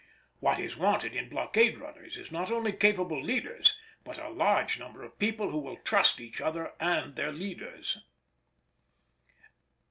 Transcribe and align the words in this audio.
What 0.39 0.57
is 0.59 0.77
wanted 0.77 1.15
in 1.15 1.29
blockade 1.29 1.77
runners 1.77 2.17
is 2.17 2.31
not 2.31 2.49
only 2.49 2.71
capable 2.73 3.21
leaders, 3.21 3.77
but 4.03 4.17
a 4.17 4.29
large 4.29 4.79
number 4.79 5.03
of 5.03 5.19
people 5.19 5.51
who 5.51 5.59
will 5.59 5.77
trust 5.77 6.19
each 6.19 6.41
other 6.41 6.73
and 6.79 7.15
their 7.15 7.31
leaders. 7.31 7.99